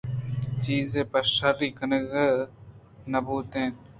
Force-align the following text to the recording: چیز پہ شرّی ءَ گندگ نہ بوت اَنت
چیز 0.63 0.89
پہ 1.11 1.19
شرّی 1.35 1.69
ءَ 1.73 1.77
گندگ 1.77 2.39
نہ 3.11 3.19
بوت 3.25 3.51
اَنت 3.57 3.75